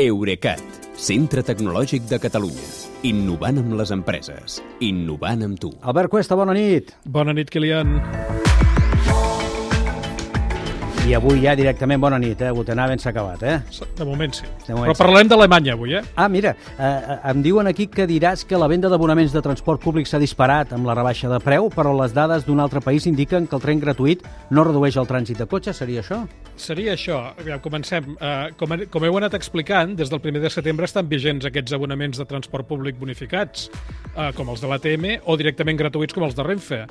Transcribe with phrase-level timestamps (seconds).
[0.00, 0.62] Eurecat,
[0.96, 2.68] centre tecnològic de Catalunya.
[3.04, 4.60] Innovant amb les empreses.
[4.80, 5.74] Innovant amb tu.
[5.84, 6.94] Albert Cuesta, bona nit.
[7.04, 7.98] Bona nit, Kilian.
[11.04, 12.52] I avui ja directament bona nit, eh?
[12.54, 13.58] Botenar ben s'ha acabat, eh?
[13.98, 14.44] De moment sí.
[14.66, 15.02] De moment Però sí.
[15.02, 16.02] parlem d'Alemanya avui, eh?
[16.14, 20.08] Ah, mira, eh, em diuen aquí que diràs que la venda d'abonaments de transport públic
[20.08, 23.58] s'ha disparat amb la rebaixa de preu, però les dades d'un altre país indiquen que
[23.58, 26.22] el tren gratuït no redueix el trànsit de cotxes, seria això?
[26.60, 27.16] Seria això.
[27.40, 28.04] Aviam, comencem.
[28.20, 32.20] Uh, com, com heu anat explicant, des del primer de setembre estan vigents aquests abonaments
[32.20, 33.70] de transport públic bonificats,
[34.12, 36.82] uh, com els de l'ATM, o directament gratuïts com els de Renfe.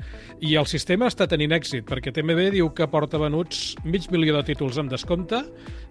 [0.42, 4.48] I el sistema està tenint èxit, perquè TMB diu que porta venuts mig milió de
[4.50, 5.44] títols amb descompte,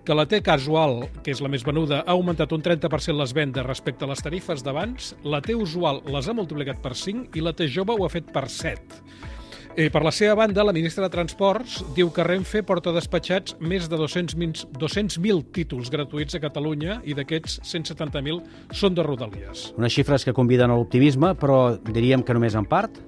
[0.03, 3.67] que la T casual, que és la més venuda, ha augmentat un 30% les vendes
[3.67, 7.55] respecte a les tarifes d'abans, la T usual les ha multiplicat per 5 i la
[7.55, 9.38] T jove ho ha fet per 7.
[9.79, 13.85] Eh, per la seva banda, la ministra de Transports diu que Renfe porta despatxats més
[13.87, 19.69] de 200.000 200 títols gratuïts a Catalunya i d'aquests 170.000 són de Rodalies.
[19.79, 22.98] Unes xifres que conviden a l'optimisme, però diríem que només en part?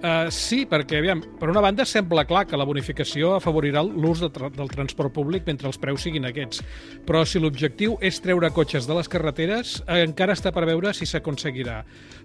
[0.00, 4.30] Uh, sí, perquè, aviam, per una banda sembla clar que la bonificació afavorirà l'ús de
[4.32, 6.62] tra del transport públic mentre els preus siguin aquests.
[7.04, 11.04] Però si l'objectiu és treure cotxes de les carreteres, eh, encara està per veure si
[11.04, 11.82] s'aconseguirà.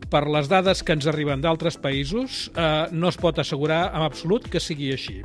[0.07, 4.47] Per les dades que ens arriben d'altres països, eh, no es pot assegurar en absolut
[4.47, 5.19] que sigui així.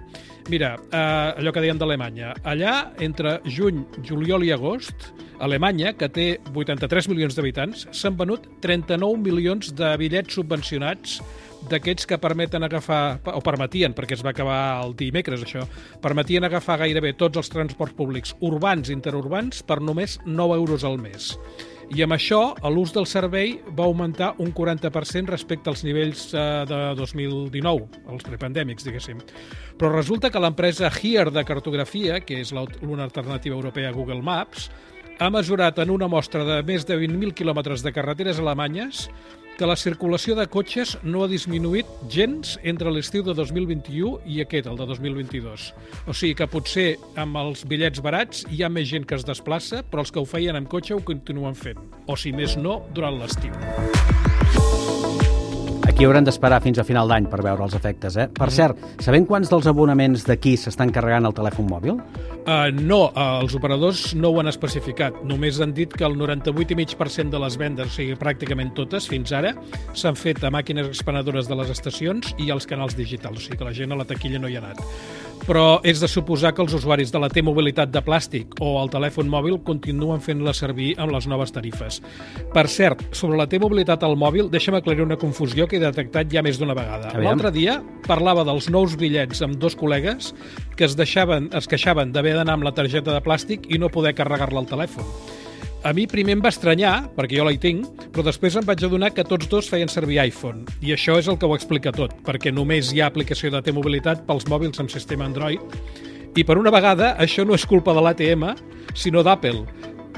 [0.51, 0.99] Mira, eh,
[1.39, 2.35] allò que dèiem d'Alemanya.
[2.43, 9.23] Allà, entre juny, juliol i agost, Alemanya, que té 83 milions d'habitants, s'han venut 39
[9.23, 11.21] milions de bitllets subvencionats
[11.69, 15.67] d'aquests que permeten agafar, o permetien, perquè es va acabar el dimecres això,
[16.03, 20.99] permetien agafar gairebé tots els transports públics urbans i interurbans per només 9 euros al
[21.03, 21.35] mes.
[21.91, 26.79] I amb això, l'ús del servei va augmentar un 40% respecte als nivells eh, de
[26.95, 29.19] 2019, els prepandèmics, diguéssim.
[29.75, 34.71] Però resulta que l'empresa HERE de cartografia, que és una alternativa europea a Google Maps,
[35.21, 39.11] ha mesurat en una mostra de més de 20.000 quilòmetres de carreteres alemanyes
[39.59, 44.71] que la circulació de cotxes no ha disminuït gens entre l'estiu de 2021 i aquest,
[44.71, 45.67] el de 2022.
[46.09, 46.87] O sigui que potser
[47.21, 50.25] amb els bitllets barats hi ha més gent que es desplaça, però els que ho
[50.25, 51.85] feien amb cotxe ho continuen fent.
[52.09, 53.53] O si més no, durant l'estiu.
[56.01, 58.25] Aquí haurem d'esperar fins a final d'any per veure els efectes, eh?
[58.33, 61.99] Per cert, sabem quants dels abonaments d'aquí s'estan carregant el telèfon mòbil?
[62.47, 65.19] Uh, no, uh, els operadors no ho han especificat.
[65.29, 69.53] Només han dit que el 98,5% de les vendes, o sigui, pràcticament totes, fins ara,
[69.93, 73.69] s'han fet a màquines expenedores de les estacions i als canals digitals, o sigui que
[73.69, 74.81] la gent a la taquilla no hi ha anat.
[75.51, 79.27] Però és de suposar que els usuaris de la T-mobilitat de plàstic o el telèfon
[79.27, 81.99] mòbil continuen fent-la servir amb les noves tarifes.
[82.55, 86.45] Per cert, sobre la T-mobilitat al mòbil, deixa'm aclarir una confusió que he detectat ja
[86.47, 87.11] més d'una vegada.
[87.19, 90.31] L'altre dia parlava dels nous bitllets amb dos col·legues
[90.79, 94.15] que es, deixaven, es queixaven d'haver d'anar amb la targeta de plàstic i no poder
[94.15, 95.11] carregar-la al telèfon.
[95.83, 98.83] A mi primer em va estranyar, perquè jo la hi tinc, però després em vaig
[98.85, 100.67] adonar que tots dos feien servir iPhone.
[100.85, 104.27] I això és el que ho explica tot, perquè només hi ha aplicació de T-mobilitat
[104.27, 105.63] pels mòbils amb sistema Android.
[106.37, 108.45] I per una vegada, això no és culpa de l'ATM,
[108.93, 109.63] sinó d'Apple.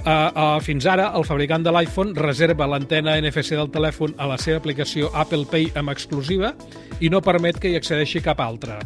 [0.03, 4.41] Uh, uh, fins ara, el fabricant de l'iPhone reserva l'antena NFC del telèfon a la
[4.43, 6.51] seva aplicació Apple Pay amb exclusiva
[6.99, 8.81] i no permet que hi accedeixi cap altra.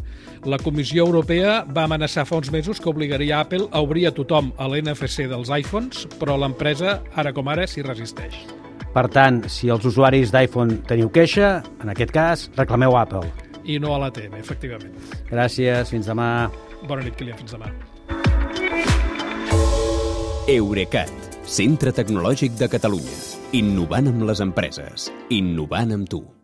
[0.45, 4.53] La Comissió Europea va amenaçar fa uns mesos que obligaria Apple a obrir a tothom
[4.61, 8.45] a l'NFC dels iPhones, però l'empresa, ara com ara, s'hi resisteix.
[8.93, 13.27] Per tant, si els usuaris d'iPhone teniu queixa, en aquest cas, reclameu Apple.
[13.67, 14.95] I no a l'ATM, efectivament.
[15.31, 16.47] Gràcies, fins demà.
[16.87, 17.37] Bona nit, Kilian.
[17.41, 17.71] Fins demà.
[20.47, 21.11] Eurecat,
[21.43, 23.19] centre tecnològic de Catalunya.
[23.59, 25.11] Innovant amb les empreses.
[25.35, 26.27] Innovant amb tu.